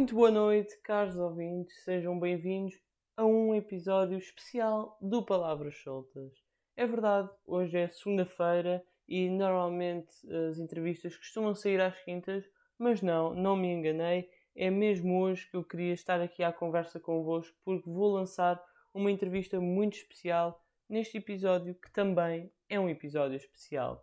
[0.00, 2.74] Muito boa noite, caros ouvintes, sejam bem-vindos
[3.18, 6.32] a um episódio especial do Palavras Soltas.
[6.74, 10.10] É verdade, hoje é segunda-feira e normalmente
[10.48, 12.48] as entrevistas costumam sair às quintas,
[12.78, 16.98] mas não, não me enganei, é mesmo hoje que eu queria estar aqui à conversa
[16.98, 18.58] convosco porque vou lançar
[18.94, 24.02] uma entrevista muito especial neste episódio que também é um episódio especial.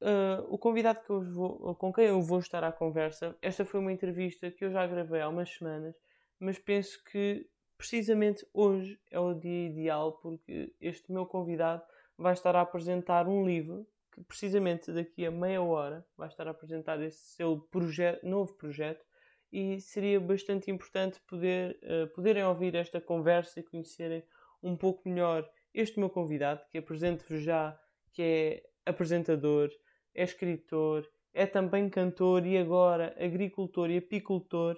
[0.00, 3.92] Uh, o convidado que vou, com quem eu vou estar à conversa, esta foi uma
[3.92, 5.94] entrevista que eu já gravei há umas semanas,
[6.38, 7.48] mas penso que
[7.78, 11.82] precisamente hoje é o dia ideal porque este meu convidado
[12.16, 16.52] vai estar a apresentar um livro que precisamente daqui a meia hora vai estar a
[16.52, 19.04] apresentar esse seu projeto, novo projeto
[19.52, 24.22] e seria bastante importante poder, uh, poderem ouvir esta conversa e conhecerem
[24.62, 27.78] um pouco melhor este meu convidado, que apresento-vos já,
[28.12, 29.68] que é apresentador,
[30.14, 34.76] é escritor, é também cantor e agora agricultor e apicultor,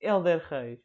[0.00, 0.80] Helder Reis.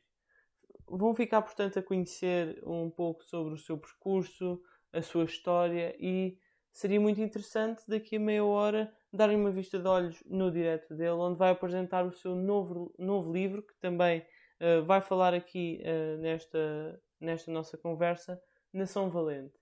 [0.88, 4.62] Vão ficar, portanto, a conhecer um pouco sobre o seu percurso,
[4.94, 6.38] a sua história e
[6.72, 11.12] seria muito interessante daqui a meia hora darem uma vista de olhos no direto dele,
[11.12, 14.26] onde vai apresentar o seu novo, novo livro, que também
[14.62, 18.40] uh, vai falar aqui uh, nesta, nesta nossa conversa,
[18.72, 19.58] Nação Valente.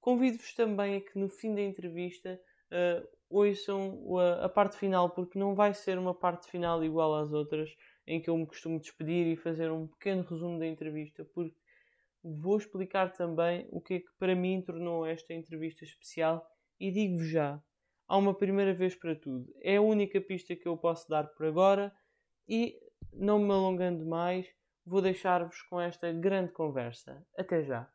[0.00, 5.38] Convido-vos também a que no fim da entrevista uh, ouçam a, a, parte final, porque
[5.38, 7.70] não vai ser uma parte final igual às outras,
[8.06, 11.56] em que eu me costumo despedir e fazer um pequeno resumo da entrevista, porque
[12.22, 16.44] vou explicar também o que é que para mim tornou esta entrevista especial
[16.78, 17.62] e digo-vos já,
[18.08, 19.46] há uma primeira vez para tudo.
[19.62, 21.94] É a única pista que eu posso dar por agora
[22.48, 22.76] e,
[23.12, 24.46] não me alongando mais,
[24.84, 27.24] vou deixar-vos com esta grande conversa.
[27.38, 27.88] Até já.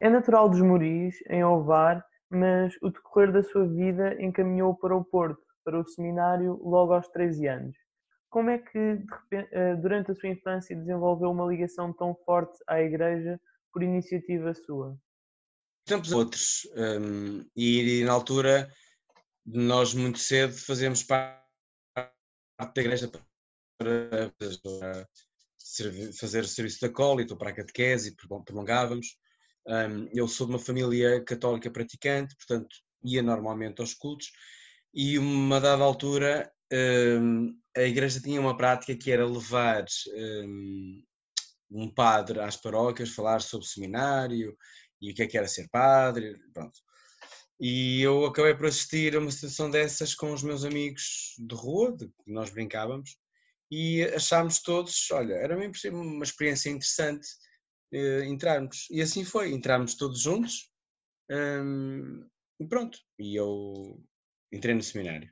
[0.00, 5.04] É natural dos Moris, em Ovar, mas o decorrer da sua vida encaminhou para o
[5.04, 7.76] Porto, para o seminário, logo aos 13 anos.
[8.30, 9.02] Como é que,
[9.32, 13.40] eh, durante a sua infância, desenvolveu uma ligação tão forte à Igreja
[13.72, 14.98] por iniciativa sua?
[15.86, 18.70] Tempos outros, um, e, na altura
[19.46, 21.40] nós muito cedo fazemos parte
[21.94, 23.10] da Igreja
[23.78, 24.30] para,
[26.20, 29.16] fazer o serviço da acólito, para a catequese, prolongávamos.
[29.68, 32.74] Um, eu sou de uma família católica praticante, portanto
[33.04, 34.30] ia normalmente aos cultos
[34.94, 39.84] e uma dada altura um, a igreja tinha uma prática que era levar
[40.14, 41.02] um,
[41.70, 44.56] um padre às paróquias, falar sobre seminário
[45.00, 46.78] e o que é que era ser padre, pronto.
[47.60, 51.94] E eu acabei por assistir a uma situação dessas com os meus amigos de rua,
[51.96, 53.16] de que nós brincávamos,
[53.70, 57.26] e achámos todos, olha, era uma experiência interessante
[57.92, 58.88] uh, entrarmos.
[58.90, 60.70] E assim foi, entramos todos juntos
[61.30, 62.26] um,
[62.60, 62.98] e pronto.
[63.18, 64.00] E eu
[64.52, 65.30] entrei no seminário.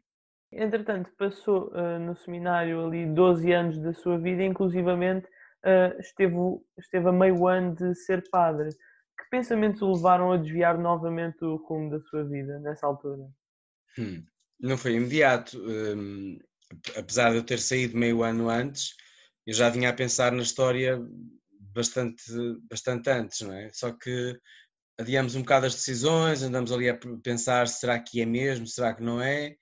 [0.53, 5.27] Entretanto, passou uh, no seminário ali 12 anos da sua vida, inclusivamente
[5.65, 6.37] uh, esteve,
[6.79, 8.71] esteve a meio ano de ser padre.
[8.71, 13.27] Que pensamentos o levaram a desviar novamente o rumo da sua vida nessa altura?
[13.99, 14.25] Hum,
[14.61, 15.59] não foi imediato.
[15.59, 16.39] Um,
[16.97, 18.95] apesar de eu ter saído meio ano antes,
[19.47, 21.01] eu já vinha a pensar na história
[21.77, 22.25] bastante,
[22.71, 23.71] bastante antes, não é?
[23.73, 24.41] Só que
[24.99, 29.03] adiamos um bocado as decisões, andamos ali a pensar será que é mesmo, será que
[29.03, 29.55] não é.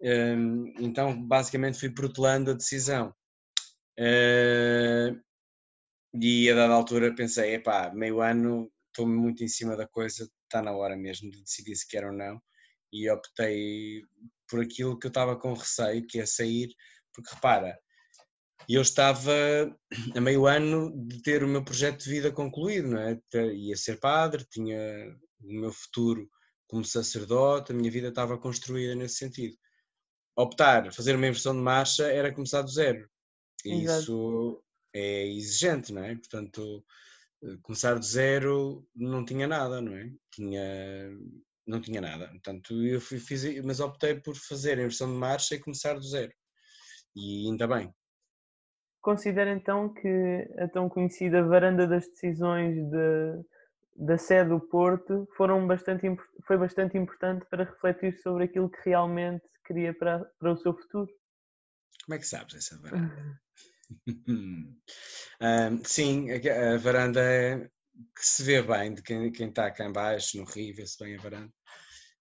[0.00, 3.14] Hum, então, basicamente, fui protelando a decisão.
[3.98, 5.20] Hum,
[6.14, 10.62] e a dada altura pensei, epá, meio ano, estou muito em cima da coisa, está
[10.62, 12.40] na hora mesmo de decidir se quer ou não.
[12.92, 14.02] E optei
[14.48, 16.68] por aquilo que eu estava com receio, que é sair,
[17.14, 17.78] porque repara,
[18.68, 19.32] e eu estava
[20.14, 23.20] a meio ano de ter o meu projeto de vida concluído, não é?
[23.54, 24.78] Ia ser padre, tinha
[25.40, 26.28] o meu futuro
[26.66, 29.56] como sacerdote, a minha vida estava construída nesse sentido.
[30.36, 33.08] Optar, fazer uma inversão de marcha era começar do zero.
[33.64, 34.62] E isso
[34.94, 36.14] é exigente, não é?
[36.14, 36.84] Portanto,
[37.62, 40.10] começar do zero não tinha nada, não é?
[40.32, 41.10] Tinha,
[41.66, 42.28] não tinha nada.
[42.28, 46.32] Portanto, eu fiz, mas optei por fazer a inversão de marcha e começar do zero.
[47.14, 47.92] E ainda bem,
[49.02, 53.44] Considera então que a tão conhecida varanda das decisões de,
[53.96, 56.06] da sede do Porto foram bastante,
[56.46, 61.10] foi bastante importante para refletir sobre aquilo que realmente queria para, para o seu futuro?
[62.04, 63.40] Como é que sabes essa varanda?
[64.28, 69.84] um, sim, a, a, varanda é que se vê bem de quem, quem está cá
[69.84, 71.52] embaixo, no rio, vê-se bem a varanda.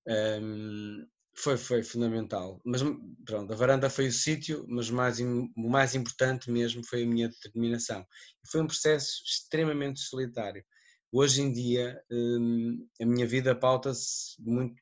[0.08, 2.62] Um, foi, foi fundamental.
[2.66, 2.82] Mas
[3.26, 7.30] pronto, a varanda foi o sítio, mas mais, o mais importante mesmo foi a minha
[7.30, 8.06] determinação.
[8.52, 10.64] Foi um processo extremamente solitário.
[11.12, 14.82] Hoje em dia, hum, a minha vida pauta-se muito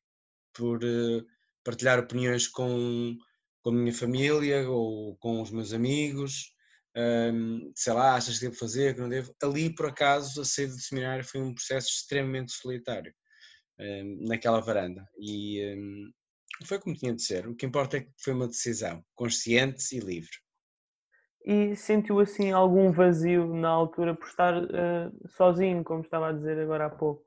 [0.54, 1.26] por uh,
[1.64, 3.16] partilhar opiniões com,
[3.64, 6.54] com a minha família ou com os meus amigos,
[6.96, 9.34] um, sei lá, achas que devo fazer, que não devo.
[9.42, 13.14] Ali, por acaso, a saída do seminário foi um processo extremamente solitário,
[13.80, 15.08] um, naquela varanda.
[15.20, 15.76] E
[16.66, 17.48] foi como tinha de ser.
[17.48, 20.38] O que importa é que foi uma decisão consciente e livre.
[21.46, 26.60] E sentiu assim algum vazio na altura por estar uh, sozinho, como estava a dizer
[26.60, 27.26] agora há pouco?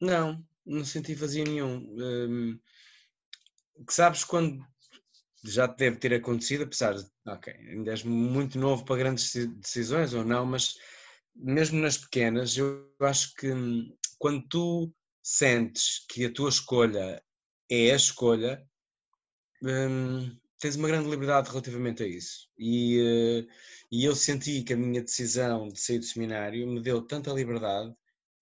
[0.00, 1.78] Não, não senti vazio nenhum.
[1.98, 2.60] Um,
[3.86, 4.64] que sabes quando
[5.44, 10.24] já deve ter acontecido, apesar de, ok, ainda és muito novo para grandes decisões ou
[10.24, 10.74] não, mas
[11.34, 17.22] mesmo nas pequenas, eu acho que hum, quando tu sentes que a tua escolha
[17.70, 18.62] é a escolha,
[19.62, 22.48] hum, tens uma grande liberdade relativamente a isso.
[22.58, 23.52] E, uh,
[23.90, 27.92] e eu senti que a minha decisão de sair do seminário me deu tanta liberdade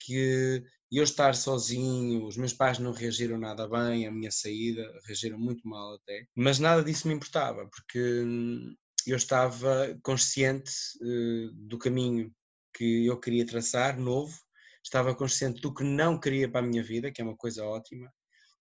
[0.00, 5.38] que eu estar sozinho, os meus pais não reagiram nada bem à minha saída, reagiram
[5.38, 8.75] muito mal até, mas nada disso me importava, porque hum,
[9.06, 12.32] eu estava consciente uh, do caminho
[12.75, 14.36] que eu queria traçar, novo,
[14.84, 18.12] estava consciente do que não queria para a minha vida, que é uma coisa ótima,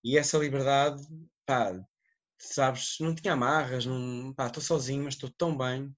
[0.04, 1.02] e essa liberdade,
[1.46, 1.74] pá,
[2.38, 5.96] sabes, não tinha amarras, não, pá, estou sozinho, mas estou tão bem.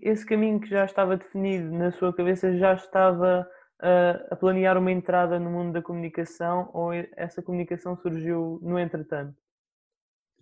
[0.00, 3.48] Esse caminho que já estava definido na sua cabeça já estava
[3.80, 9.40] uh, a planear uma entrada no mundo da comunicação ou essa comunicação surgiu no entretanto?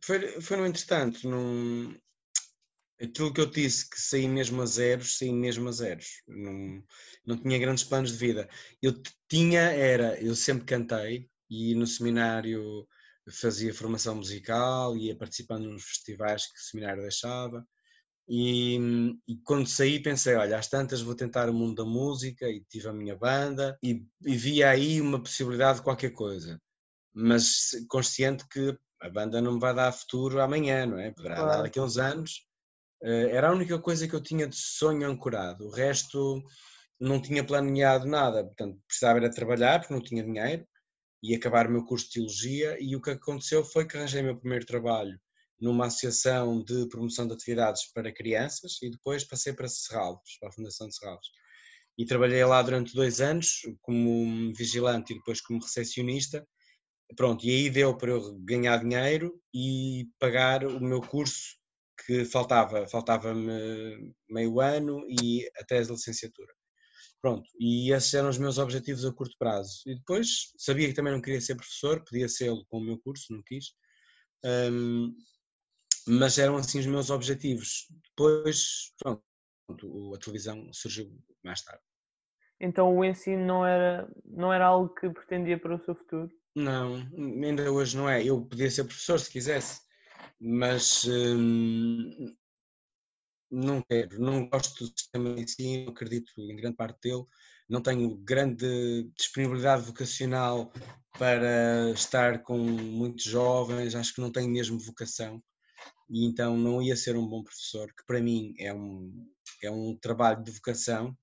[0.04, 1.94] Foi, foi no entretanto, num...
[3.00, 6.82] aquilo que eu disse que saí mesmo a zeros, saí mesmo a zeros, não,
[7.24, 8.48] não tinha grandes planos de vida.
[8.80, 8.94] Eu
[9.28, 12.88] tinha, era, eu sempre cantei e no seminário
[13.30, 17.62] fazia formação musical, ia participando nos festivais que o seminário deixava.
[18.26, 18.78] E,
[19.28, 22.88] e, quando saí pensei, olha, às tantas vou tentar o mundo da música e tive
[22.88, 26.58] a minha banda e, e via aí uma possibilidade de qualquer coisa,
[27.12, 31.10] mas consciente que a banda não me vai dar futuro amanhã, não é?
[31.10, 31.50] Poderá claro.
[31.50, 32.46] dar daqui a uns anos.
[33.02, 36.42] Eh, era a única coisa que eu tinha de sonho ancorado, o resto
[36.98, 40.66] não tinha planeado nada, portanto precisava era trabalhar porque não tinha dinheiro
[41.22, 44.36] e acabar o meu curso de Teologia e o que aconteceu foi que arranjei meu
[44.36, 45.18] primeiro trabalho
[45.60, 50.52] numa associação de promoção de atividades para crianças e depois passei para Serralves, para a
[50.52, 51.28] Fundação de Serralves.
[51.96, 56.44] E trabalhei lá durante dois anos como vigilante e depois como recepcionista.
[57.14, 61.56] Pronto, e aí deu para eu ganhar dinheiro e pagar o meu curso
[62.04, 66.52] que faltava, faltava-me meio ano e até a licenciatura.
[67.22, 69.82] Pronto, e esses eram os meus objetivos a curto prazo.
[69.86, 73.32] E depois sabia que também não queria ser professor, podia ser com o meu curso,
[73.32, 73.66] não quis.
[74.44, 75.14] Um,
[76.08, 77.86] mas eram assim os meus objetivos.
[78.08, 79.22] Depois, pronto,
[80.12, 81.82] a televisão surgiu mais tarde.
[82.60, 86.28] Então o ensino não era, não era algo que pretendia para o seu futuro?
[86.56, 88.24] Não, ainda hoje não é.
[88.24, 89.80] Eu podia ser professor se quisesse,
[90.40, 92.34] mas hum,
[93.52, 97.24] não quero, não gosto do sistema de ensino, acredito em grande parte dele,
[97.68, 100.72] não tenho grande disponibilidade vocacional
[101.18, 105.42] para estar com muitos jovens, acho que não tenho mesmo vocação.
[106.08, 109.26] E então não ia ser um bom professor, que para mim é um,
[109.62, 111.16] é um trabalho de vocação,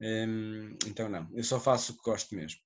[0.00, 2.60] hum, então não, eu só faço o que gosto mesmo.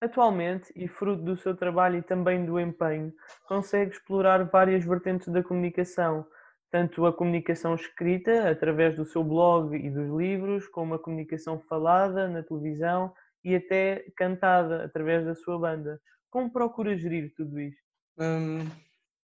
[0.00, 3.12] Atualmente, e fruto do seu trabalho e também do empenho,
[3.46, 6.26] consegue explorar várias vertentes da comunicação,
[6.70, 12.28] tanto a comunicação escrita, através do seu blog e dos livros, como a comunicação falada
[12.28, 13.12] na televisão
[13.44, 16.00] e até cantada, através da sua banda.
[16.30, 17.82] Como procura gerir tudo isto?
[18.18, 18.68] Hum,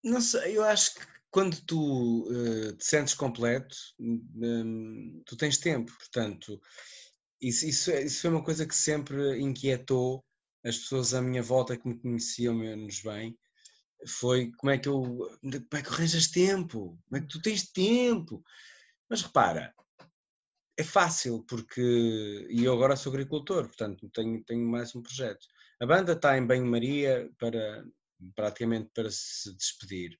[0.04, 5.92] não sei, eu acho que quando tu uh, te sentes completo, um, tu tens tempo,
[5.98, 6.60] portanto,
[7.42, 10.24] isso, isso, é, isso foi uma coisa que sempre inquietou
[10.64, 13.38] as pessoas à minha volta que me conheciam menos bem,
[14.08, 15.02] foi como é que eu,
[15.42, 16.98] como é que arranjas tempo?
[17.08, 18.44] Como é que tu tens tempo?
[19.10, 19.74] Mas repara,
[20.78, 25.46] é fácil porque, e eu agora sou agricultor, portanto tenho, tenho mais um projeto.
[25.80, 27.86] A banda está em banho-maria para,
[28.36, 30.18] praticamente para se despedir.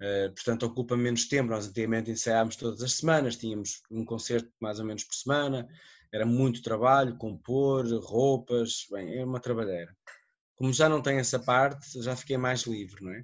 [0.00, 1.50] Uh, portanto, ocupa menos tempo.
[1.50, 5.68] Nós antigamente ensaiámos todas as semanas, tínhamos um concerto mais ou menos por semana,
[6.12, 9.94] era muito trabalho, compor, roupas, bem, é uma trabalheira.
[10.58, 13.18] Como já não tenho essa parte, já fiquei mais livre, não é?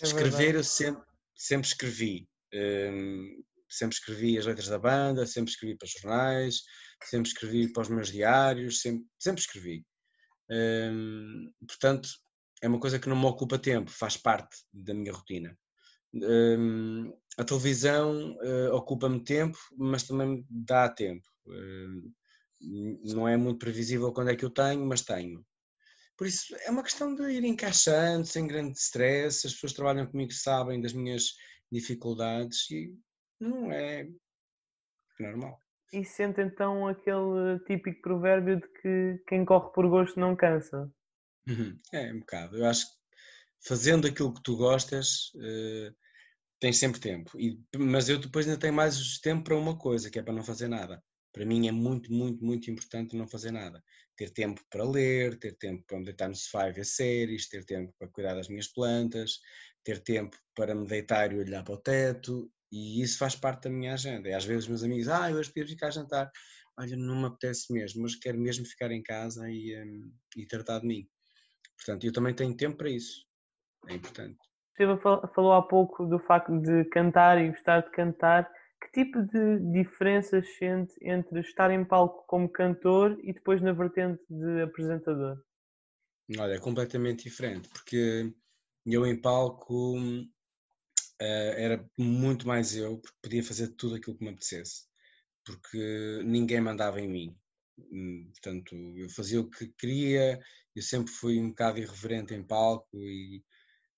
[0.00, 1.04] é Escrever eu sempre,
[1.36, 2.26] sempre escrevi.
[2.54, 6.62] Um, sempre escrevi as letras da banda, sempre escrevi para jornais,
[7.04, 9.84] sempre escrevi para os meus diários, sempre, sempre escrevi.
[10.50, 12.08] Um, portanto,
[12.62, 15.54] é uma coisa que não me ocupa tempo, faz parte da minha rotina.
[16.14, 21.26] Um, a televisão uh, ocupa-me tempo, mas também dá tempo.
[21.46, 22.10] Uh,
[23.12, 25.44] não é muito previsível quando é que eu tenho, mas tenho.
[26.16, 29.46] Por isso é uma questão de ir encaixando, sem grande stress.
[29.46, 31.34] As pessoas que trabalham comigo sabem das minhas
[31.70, 32.94] dificuldades e
[33.40, 34.08] não é.
[35.18, 35.60] normal.
[35.92, 40.90] E sente então aquele típico provérbio de que quem corre por gosto não cansa.
[41.48, 41.78] Uhum.
[41.92, 42.56] É, um bocado.
[42.56, 43.04] Eu acho que
[43.66, 45.94] fazendo aquilo que tu gostas, uh,
[46.60, 47.38] tens sempre tempo.
[47.38, 50.42] E, mas eu depois ainda tenho mais tempo para uma coisa, que é para não
[50.42, 51.02] fazer nada.
[51.34, 53.82] Para mim é muito, muito, muito importante não fazer nada.
[54.16, 57.64] Ter tempo para ler, ter tempo para me deitar no sofá e ver séries, ter
[57.64, 59.40] tempo para cuidar das minhas plantas,
[59.82, 62.48] ter tempo para me deitar e olhar para o teto.
[62.70, 64.28] E isso faz parte da minha agenda.
[64.28, 66.30] E às vezes meus amigos, ah, hoje podia ficar a jantar.
[66.78, 70.78] Olha, não me apetece mesmo, mas quero mesmo ficar em casa e, um, e tratar
[70.78, 71.08] de mim.
[71.76, 73.26] Portanto, eu também tenho tempo para isso.
[73.88, 74.38] É importante.
[74.76, 74.86] Você
[75.34, 78.48] falou há pouco do facto de cantar e gostar de cantar.
[78.84, 84.22] Que tipo de diferenças sente entre estar em palco como cantor e depois na vertente
[84.28, 85.42] de apresentador?
[86.38, 88.32] Olha, é completamente diferente, porque
[88.86, 90.24] eu em palco uh,
[91.20, 94.86] era muito mais eu, porque podia fazer tudo aquilo que me apetecesse,
[95.44, 97.36] porque ninguém mandava em mim.
[97.78, 100.40] Hum, portanto, eu fazia o que queria,
[100.74, 103.42] eu sempre fui um bocado irreverente em palco e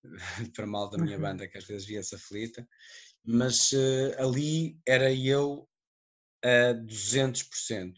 [0.54, 1.22] para mal da minha uhum.
[1.22, 2.66] banda que às vezes via-se aflita,
[3.26, 5.68] mas uh, ali era eu
[6.44, 7.94] a 200%,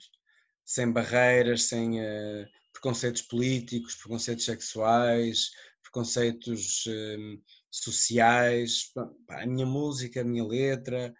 [0.65, 5.51] sem barreiras, sem uh, preconceitos políticos, preconceitos sexuais,
[5.83, 11.15] preconceitos uh, sociais, pá, a minha música, a minha letra,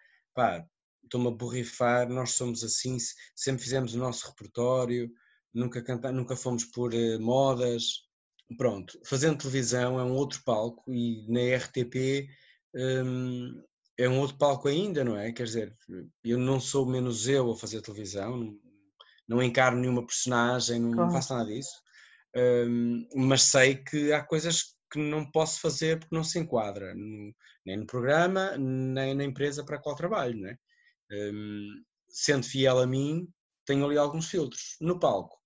[1.05, 2.97] estou-me a borrifar, nós somos assim,
[3.35, 5.11] sempre fizemos o nosso repertório,
[5.53, 8.09] nunca, canta, nunca fomos por modas,
[8.57, 12.29] pronto, fazendo televisão é um outro palco e na RTP
[12.75, 13.63] um,
[13.99, 15.33] é um outro palco ainda, não é?
[15.33, 15.77] Quer dizer,
[16.25, 18.59] eu não sou menos eu a fazer televisão, não,
[19.29, 21.13] não encarno nenhuma personagem, não, claro.
[21.13, 21.83] faço nada disso,
[22.37, 27.77] um, mas sei que há coisas que não posso fazer porque não se enquadra, nem
[27.77, 30.57] no programa, nem na empresa para a qual trabalho, não é?
[31.13, 33.29] Um, sendo fiel a mim,
[33.67, 34.77] tenho ali alguns filtros.
[34.81, 35.37] No palco,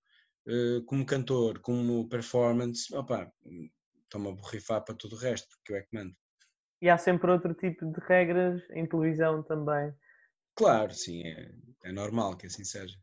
[0.47, 3.33] uh, como cantor, como performance, opa,
[4.05, 6.15] estou-me a borrifar para tudo o resto, porque eu é que mando.
[6.83, 9.95] E há sempre outro tipo de regras em televisão também.
[10.57, 11.53] Claro, sim, é,
[11.85, 12.99] é normal que assim seja.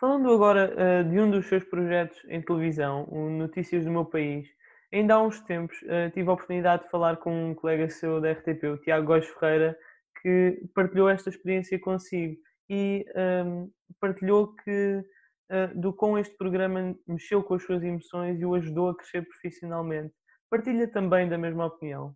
[0.00, 4.48] Falando agora uh, de um dos seus projetos em televisão, o Notícias do Meu País,
[4.92, 8.32] ainda há uns tempos uh, tive a oportunidade de falar com um colega seu da
[8.32, 9.78] RTP, o Tiago Góes Ferreira,
[10.20, 12.36] que partilhou esta experiência consigo
[12.68, 15.04] e um, ehm, partilhou que
[15.50, 19.22] uh, do com este programa mexeu com as suas emoções e o ajudou a crescer
[19.22, 20.12] profissionalmente.
[20.50, 22.14] Partilha também da mesma opinião?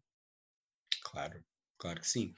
[1.12, 1.44] Claro,
[1.78, 2.34] claro que sim.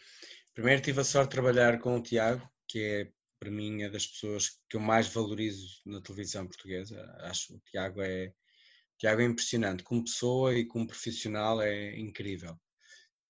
[0.52, 4.07] Primeiro tive a sorte de trabalhar com o Tiago, que é para mim é das
[4.07, 7.00] pessoas que eu mais valorizo na televisão portuguesa.
[7.21, 11.97] Acho que o Tiago é, o Tiago é impressionante, como pessoa e como profissional é
[11.97, 12.59] incrível.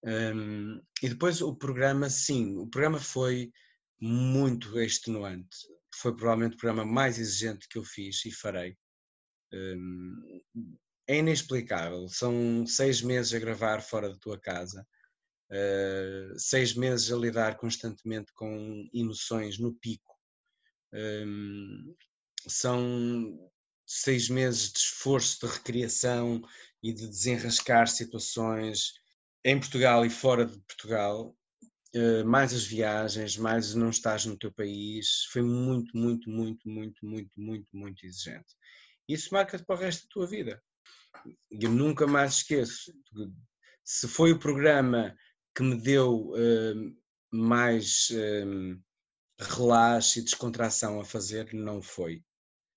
[0.02, 3.52] Um, e depois o programa, sim, o programa foi
[4.00, 5.56] muito extenuante.
[5.94, 8.76] Foi provavelmente o programa mais exigente que eu fiz e farei.
[9.52, 10.40] Um,
[11.06, 12.08] é inexplicável.
[12.08, 14.86] São seis meses a gravar fora da tua casa,
[15.54, 20.14] uh, seis meses a lidar constantemente com emoções no pico.
[20.92, 21.94] Um,
[22.46, 23.50] são
[23.86, 26.42] seis meses de esforço de recriação
[26.82, 28.94] e de desenrascar situações
[29.44, 31.36] em Portugal e fora de Portugal,
[31.94, 37.06] eh, mais as viagens, mais não estás no teu país, foi muito, muito, muito, muito,
[37.06, 38.56] muito, muito, muito exigente.
[39.08, 40.62] Isso marca-te para o resto da tua vida.
[41.50, 42.92] Eu nunca mais esqueço.
[43.84, 45.14] Se foi o programa
[45.54, 46.96] que me deu uh,
[47.30, 48.80] mais uh,
[49.38, 52.24] relaxe e descontração a fazer, não foi.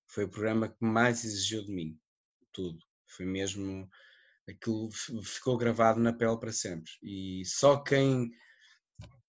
[0.06, 1.98] Foi o programa que mais exigiu de mim.
[2.52, 2.78] Tudo.
[3.06, 3.88] Foi mesmo
[4.48, 4.90] aquilo
[5.22, 6.90] ficou gravado na pele para sempre.
[7.02, 8.30] E só quem.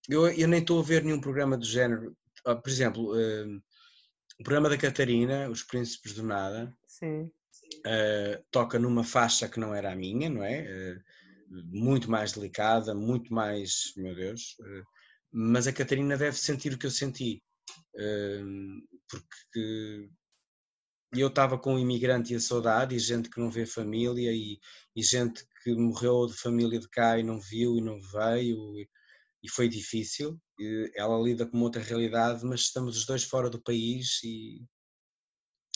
[0.07, 2.15] Eu, eu nem estou a ver nenhum programa do género.
[2.45, 3.61] Ah, por exemplo, uh,
[4.39, 9.91] o programa da Catarina, Os Príncipes do Nada, uh, toca numa faixa que não era
[9.91, 10.61] a minha, não é?
[10.61, 11.03] Uh,
[11.49, 13.93] muito mais delicada, muito mais.
[13.97, 14.55] Meu Deus.
[15.31, 17.43] mas a Catarina deve sentir o que eu senti.
[19.09, 20.09] porque
[21.15, 24.31] e eu estava com o imigrante e a saudade, e gente que não vê família,
[24.31, 24.59] e,
[24.95, 28.87] e, gente que morreu de família de cá e não viu e não veio, e,
[29.43, 30.39] e foi difícil.
[30.59, 34.63] E ela lida com outra realidade, mas estamos os dois fora do país e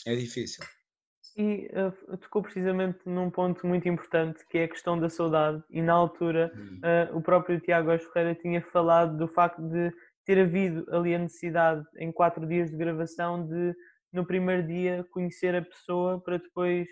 [0.06, 0.64] é difícil.
[1.36, 5.62] E uh, tocou precisamente num ponto muito importante, que é a questão da saudade.
[5.68, 9.92] E na altura, uh, o próprio Tiago Ferreira tinha falado do facto de
[10.24, 13.74] ter havido ali a necessidade, em quatro dias de gravação, de
[14.12, 16.86] no primeiro dia conhecer a pessoa para depois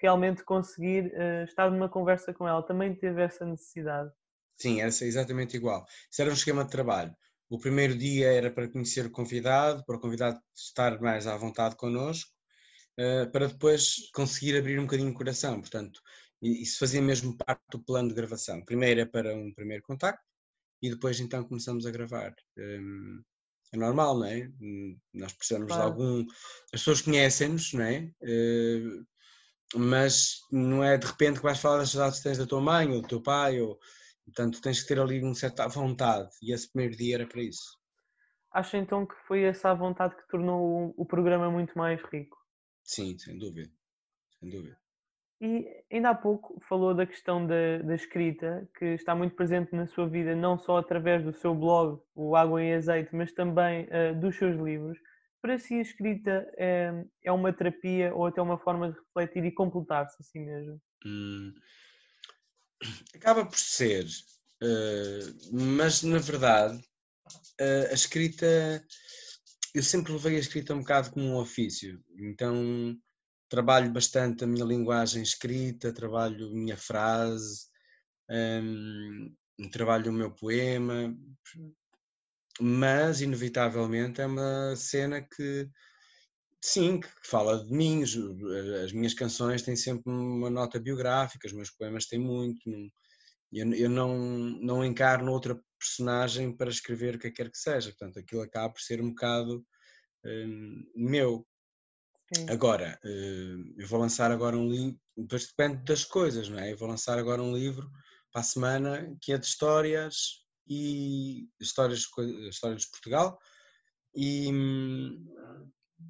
[0.00, 2.62] realmente conseguir uh, estar numa conversa com ela.
[2.62, 4.10] Também teve essa necessidade.
[4.56, 5.84] Sim, essa é exatamente igual.
[6.10, 7.12] Isso era um esquema de trabalho.
[7.50, 11.76] O primeiro dia era para conhecer o convidado, para o convidado estar mais à vontade
[11.76, 12.30] connosco,
[12.98, 15.60] uh, para depois conseguir abrir um bocadinho o coração.
[15.60, 16.00] Portanto,
[16.42, 18.64] isso fazia mesmo parte do plano de gravação.
[18.64, 20.22] Primeiro é para um primeiro contacto
[20.82, 22.34] e depois então começamos a gravar.
[22.56, 23.22] Um,
[23.72, 24.50] é normal, não é?
[25.12, 25.82] Nós precisamos claro.
[25.82, 26.26] de algum.
[26.72, 28.10] As pessoas conhecem-nos, não é?
[28.22, 29.06] Uh,
[29.74, 32.88] mas não é de repente que vais falar das saudades que tens da tua mãe
[32.90, 33.78] ou do teu pai, ou,
[34.24, 37.76] portanto tens que ter ali uma certa vontade e esse primeiro dia era para isso.
[38.52, 42.37] Acho então que foi essa vontade que tornou o programa muito mais rico.
[42.88, 43.70] Sim, sem dúvida,
[44.40, 44.74] sem dúvida.
[45.42, 49.86] E ainda há pouco falou da questão da, da, escrita, que está muito presente na
[49.86, 54.18] sua vida, não só através do seu blog, o Água em Azeite, mas também uh,
[54.18, 54.98] dos seus livros.
[55.42, 59.52] Para si, a escrita é, é, uma terapia ou até uma forma de refletir e
[59.52, 60.80] completar-se a si mesmo?
[61.04, 61.54] Hum,
[63.14, 64.06] acaba por ser,
[64.62, 66.78] uh, mas na verdade,
[67.60, 68.82] uh, a escrita.
[69.74, 72.96] Eu sempre levei a escrita um bocado como um ofício, então
[73.48, 77.66] trabalho bastante a minha linguagem escrita, trabalho a minha frase,
[78.30, 79.34] um,
[79.70, 81.16] trabalho o meu poema,
[82.60, 85.68] mas inevitavelmente é uma cena que
[86.60, 91.70] sim, que fala de mim, as minhas canções têm sempre uma nota biográfica, os meus
[91.70, 92.70] poemas têm muito,
[93.52, 94.16] eu, eu não,
[94.60, 98.80] não encarno outra personagem para escrever o que quer que seja, portanto aquilo acaba por
[98.80, 99.64] ser um bocado
[100.24, 101.46] um, meu,
[102.34, 102.46] Sim.
[102.50, 106.72] Agora, eh, eu vou lançar agora um livro, depois depende das coisas, não é?
[106.72, 107.90] Eu vou lançar agora um livro
[108.30, 112.04] para a semana que é de histórias e histórias,
[112.50, 113.38] histórias de Portugal
[114.14, 114.50] e,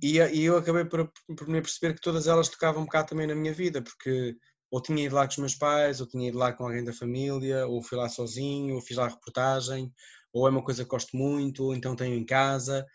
[0.02, 3.26] e, e eu acabei por, por me perceber que todas elas tocavam um bocado também
[3.28, 4.36] na minha vida, porque
[4.70, 6.92] ou tinha ido lá com os meus pais, ou tinha ido lá com alguém da
[6.92, 9.92] família, ou fui lá sozinho, ou fiz lá reportagem,
[10.32, 12.86] ou é uma coisa que gosto muito, ou então tenho em casa.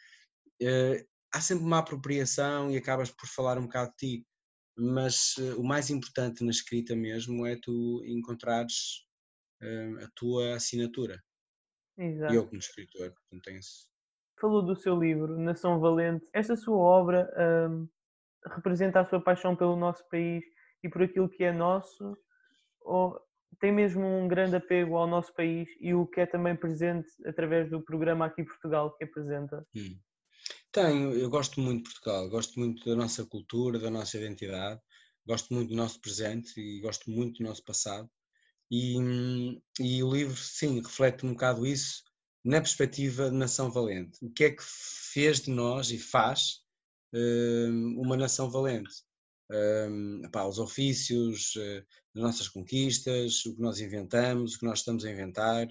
[0.61, 4.27] Eh, há sempre uma apropriação e acabas por falar um bocado de ti,
[4.77, 9.05] mas uh, o mais importante na escrita mesmo é tu encontrares
[9.61, 11.21] uh, a tua assinatura.
[11.97, 12.33] Exato.
[12.33, 13.87] Eu como escritor, portanto tenho esse...
[14.39, 16.27] Falou do seu livro, Nação Valente.
[16.33, 17.31] Esta sua obra
[17.69, 17.87] um,
[18.47, 20.43] representa a sua paixão pelo nosso país
[20.83, 22.17] e por aquilo que é nosso?
[22.81, 23.19] Ou
[23.59, 27.69] tem mesmo um grande apego ao nosso país e o que é também presente através
[27.69, 29.65] do programa Aqui Portugal que apresenta?
[29.75, 29.97] Hum.
[30.71, 34.81] Tenho, eu gosto muito de Portugal, gosto muito da nossa cultura, da nossa identidade,
[35.25, 38.09] gosto muito do nosso presente e gosto muito do nosso passado.
[38.69, 38.97] E,
[39.79, 42.03] e o livro, sim, reflete um bocado isso
[42.43, 44.17] na perspectiva de nação valente.
[44.21, 46.61] O que é que fez de nós e faz
[47.13, 48.91] um, uma nação valente?
[50.31, 55.05] Pá, os ofícios, uh, as nossas conquistas, o que nós inventamos, o que nós estamos
[55.05, 55.67] a inventar.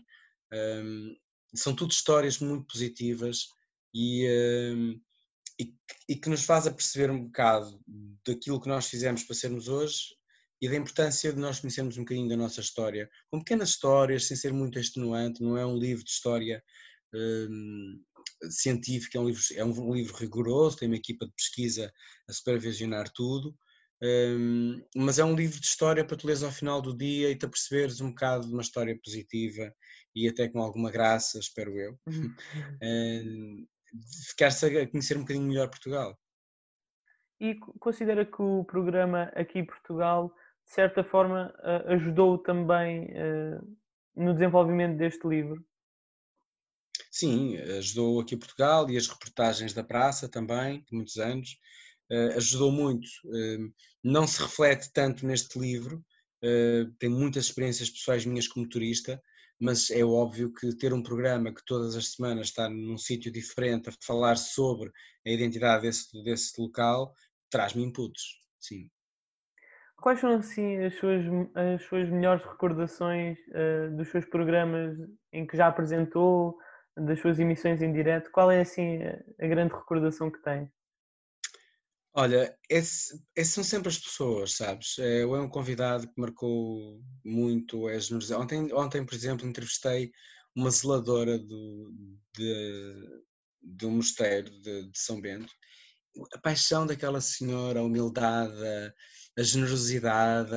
[1.55, 3.49] São tudo histórias muito positivas
[3.95, 4.27] e,
[6.09, 7.81] e, que nos faz a perceber um bocado
[8.27, 10.15] daquilo que nós fizemos para sermos hoje
[10.61, 14.37] e da importância de nós conhecermos um bocadinho da nossa história, com pequenas histórias, sem
[14.37, 16.63] ser muito extenuante, não é um livro de história
[18.51, 21.93] científica, é um, livro, é um livro rigoroso, tem uma equipa de pesquisa
[22.29, 23.55] a supervisionar tudo,
[24.03, 27.37] um, mas é um livro de história para tu leres ao final do dia e
[27.37, 29.73] te perceberes um bocado de uma história positiva
[30.15, 31.97] e até com alguma graça, espero eu.
[32.83, 33.67] um,
[34.29, 36.19] ficar-se a conhecer um bocadinho melhor Portugal.
[37.41, 41.53] E considera que o programa aqui em Portugal, de certa forma,
[41.87, 43.13] ajudou também
[44.15, 45.65] no desenvolvimento deste livro?
[47.15, 51.59] Sim, ajudou aqui Portugal e as reportagens da praça também, muitos anos,
[52.37, 53.07] ajudou muito.
[54.03, 56.03] Não se reflete tanto neste livro,
[56.99, 59.23] tenho muitas experiências pessoais minhas como turista,
[59.61, 63.91] mas é óbvio que ter um programa que todas as semanas está num sítio diferente
[63.91, 64.91] a falar sobre
[65.27, 67.15] a identidade desse, desse local
[67.51, 68.91] traz-me inputs, sim.
[69.99, 71.23] Quais são assim as suas,
[71.55, 74.97] as suas melhores recordações uh, dos seus programas
[75.33, 76.57] em que já apresentou,
[76.97, 78.31] das suas emissões em direto?
[78.31, 78.99] Qual é assim
[79.41, 80.71] a grande recordação que tem?
[82.15, 84.99] Olha, esse, esse são sempre as pessoas, sabes?
[84.99, 88.43] É, ou é um convidado que marcou muito, é generosidade.
[88.43, 90.13] Ontem, ontem, por exemplo, entrevistei
[90.55, 91.91] uma zeladora do,
[92.37, 93.23] de,
[93.63, 95.51] do mosteiro de, de São Bento.
[96.35, 98.53] A paixão daquela senhora, a humildade,
[99.39, 100.55] a generosidade,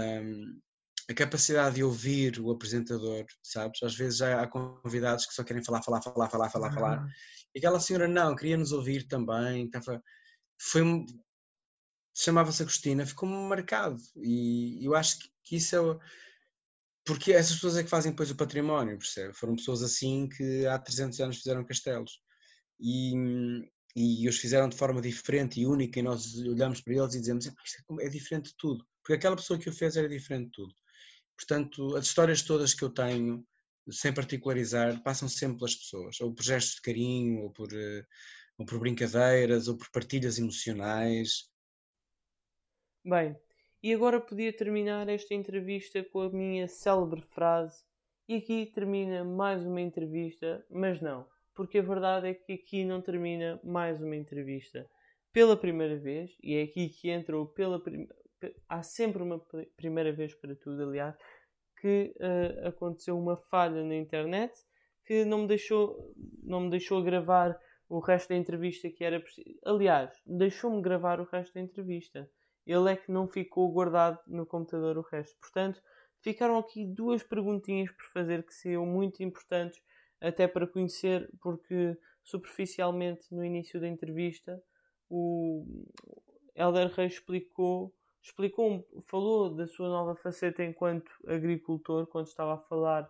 [1.10, 3.82] a capacidade de ouvir o apresentador, sabes?
[3.84, 7.08] Às vezes já há convidados que só querem falar, falar, falar, falar, falar, falar.
[7.54, 9.66] E aquela senhora não, queria nos ouvir também.
[9.66, 10.02] Estava,
[10.60, 10.82] foi
[12.18, 16.00] chamava-se Agostina, ficou-me marcado e eu acho que isso é
[17.06, 19.32] porque essas pessoas é que fazem depois o património, percebe?
[19.34, 22.20] Foram pessoas assim que há 300 anos fizeram castelos.
[22.80, 23.14] E,
[23.96, 27.46] e os fizeram de forma diferente e única, e nós olhamos para eles e dizemos:
[27.46, 30.52] isto é, é diferente de tudo, porque aquela pessoa que o fez era diferente de
[30.52, 30.74] tudo.
[31.38, 33.46] Portanto, as histórias todas que eu tenho,
[33.90, 38.04] sem particularizar, passam sempre pelas pessoas, ou por gestos de carinho, ou por, eh,
[38.58, 41.50] ou por brincadeiras, ou por partilhas emocionais.
[43.04, 43.38] Bem,
[43.84, 47.84] e agora podia terminar esta entrevista com a minha célebre frase,
[48.28, 53.02] e aqui termina mais uma entrevista, mas não, porque a verdade é que aqui não
[53.02, 54.90] termina mais uma entrevista.
[55.32, 58.25] Pela primeira vez, e é aqui que entrou pela primeira
[58.68, 59.40] há sempre uma
[59.76, 61.16] primeira vez para tudo, aliás,
[61.80, 64.54] que uh, aconteceu uma falha na internet
[65.06, 69.60] que não me deixou, não me deixou gravar o resto da entrevista que era preciso.
[69.64, 72.30] Aliás, deixou-me gravar o resto da entrevista.
[72.66, 75.38] Ele é que não ficou guardado no computador o resto.
[75.40, 75.80] Portanto,
[76.20, 79.80] ficaram aqui duas perguntinhas por fazer que seriam muito importantes
[80.20, 84.60] até para conhecer, porque superficialmente no início da entrevista
[85.08, 85.64] o
[86.56, 87.94] Helder Reis explicou
[88.26, 93.04] explicou falou da sua nova faceta enquanto agricultor, quando estava a falar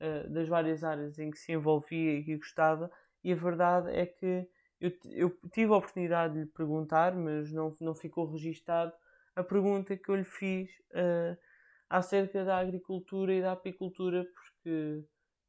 [0.00, 2.90] uh, das várias áreas em que se envolvia e que gostava,
[3.22, 4.48] e a verdade é que
[4.80, 8.92] eu, eu, tive a oportunidade de lhe perguntar, mas não, não ficou registado,
[9.36, 11.36] a pergunta que eu lhe fiz uh,
[11.88, 15.04] acerca da agricultura e da apicultura, porque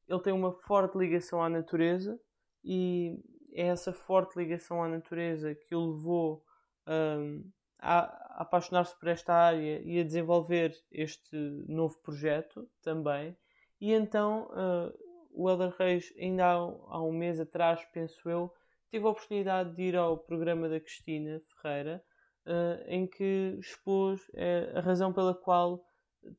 [0.08, 2.20] ele tem uma forte ligação à natureza
[2.64, 3.18] e
[3.54, 6.44] é essa forte ligação à natureza que o levou
[6.88, 7.50] um,
[7.84, 11.36] a, apaixonar-se por esta área e a desenvolver este
[11.68, 13.38] novo projeto também.
[13.80, 14.94] E então uh,
[15.34, 18.52] o Helder Reis, ainda há, há, um mês atrás, penso eu,
[18.90, 22.04] teve a oportunidade de ir ao programa da Cristina Ferreira,
[22.46, 25.84] uh, em que expôs uh, a razão pela qual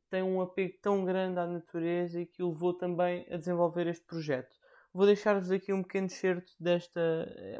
[0.08, 4.04] tem um apego tão grande à natureza e que o levou também a desenvolver este
[4.06, 4.56] projeto.
[4.94, 7.00] Vou deixar-vos aqui um pequeno excerto desta,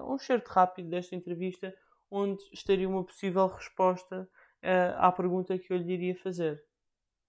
[0.01, 1.75] um excerto rápido desta entrevista,
[2.11, 4.29] onde estaria uma possível resposta
[4.62, 6.62] uh, à pergunta que eu lhe iria fazer.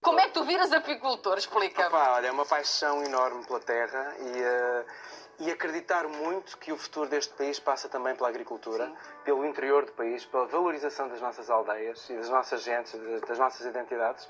[0.02, 1.36] Como é que tu viras apicultor?
[1.38, 1.94] Explica-me.
[1.94, 4.86] Olha, é uma paixão enorme pela terra e, uh,
[5.40, 8.96] e acreditar muito que o futuro deste país passa também pela agricultura, Sim.
[9.24, 12.92] pelo interior do país, pela valorização das nossas aldeias e das nossas gentes,
[13.26, 14.28] das nossas identidades.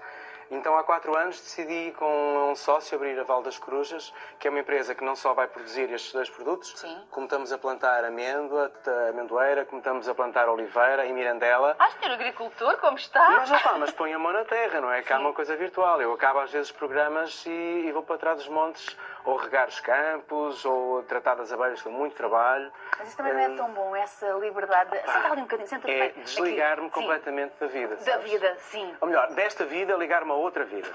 [0.50, 4.50] Então, há quatro anos, decidi com um sócio abrir a Val das Corujas, que é
[4.50, 7.02] uma empresa que não só vai produzir estes dois produtos, Sim.
[7.10, 8.70] como estamos a plantar amêndoa,
[9.10, 11.74] amendoeira, como estamos a plantar oliveira e mirandela.
[11.78, 13.30] Ah, senhor agricultor, como está?
[13.30, 15.02] Mas, opa, mas põe a mão na terra, não é?
[15.02, 16.00] Que há uma coisa virtual.
[16.00, 19.80] Eu acabo às vezes programas e, e vou para trás dos montes ou regar os
[19.80, 22.72] campos, ou tratar das abelhas com muito trabalho.
[22.96, 23.56] Mas isso também não é hum.
[23.56, 24.90] tão bom, essa liberdade.
[24.90, 24.98] De...
[24.98, 27.96] Senta ali um bocadinho, senta É desligar-me completamente da vida.
[27.96, 28.94] Da vida, sim.
[29.00, 30.88] Ou melhor, desta vida, ligar-me a outra vida.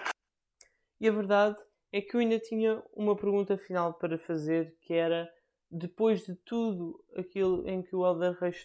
[0.99, 1.57] E a verdade
[1.91, 5.29] é que eu ainda tinha uma pergunta final para fazer, que era
[5.69, 8.63] depois de tudo aquilo em que o Helder Reis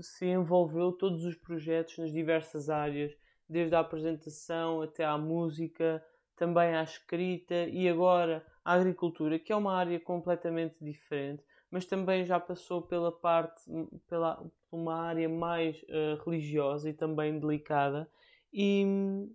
[0.00, 3.12] se envolveu, todos os projetos nas diversas áreas,
[3.48, 6.04] desde a apresentação até à música,
[6.36, 12.26] também à escrita e agora à agricultura, que é uma área completamente diferente, mas também
[12.26, 13.62] já passou pela parte,
[14.06, 18.06] pela uma área mais uh, religiosa e também delicada.
[18.52, 19.34] E hum,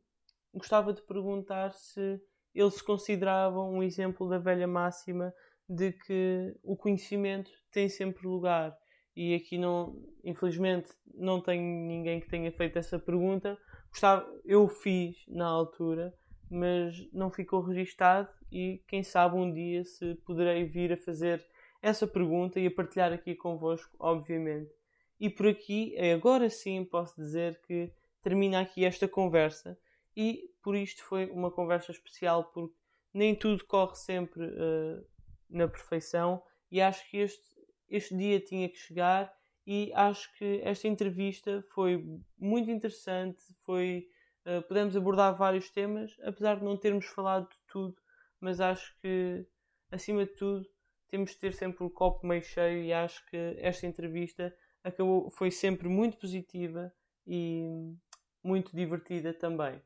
[0.53, 2.21] gostava de perguntar se
[2.53, 5.33] ele se considerava um exemplo da velha máxima
[5.67, 8.77] de que o conhecimento tem sempre lugar.
[9.15, 13.57] E aqui não, infelizmente, não tenho ninguém que tenha feito essa pergunta.
[13.89, 16.13] Gostava, eu fiz na altura,
[16.51, 21.43] mas não ficou registado e quem sabe um dia se poderei vir a fazer
[21.81, 24.71] essa pergunta e a partilhar aqui convosco, obviamente.
[25.19, 29.77] E por aqui, agora sim, posso dizer que termina aqui esta conversa.
[30.15, 32.75] E por isto foi uma conversa especial porque
[33.11, 35.05] nem tudo corre sempre uh,
[35.49, 36.41] na perfeição.
[36.69, 37.43] E acho que este,
[37.89, 39.33] este dia tinha que chegar.
[39.65, 42.05] E acho que esta entrevista foi
[42.37, 44.07] muito interessante, foi
[44.45, 47.95] Uh, podemos abordar vários temas, apesar de não termos falado de tudo,
[48.43, 49.47] mas acho que,
[49.89, 50.67] acima de tudo,
[51.07, 54.53] temos de ter sempre o copo meio cheio e acho que esta entrevista
[54.83, 56.93] acabou, foi sempre muito positiva
[57.25, 57.95] e
[58.43, 59.81] muito divertida também.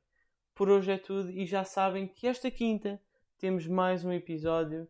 [0.55, 2.99] Por hoje é tudo e já sabem que esta quinta
[3.37, 4.87] temos mais um episódio.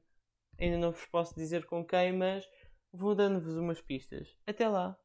[0.57, 2.47] Ainda não vos posso dizer com quem, mas
[2.93, 4.33] vou dando-vos umas pistas.
[4.47, 4.97] Até lá!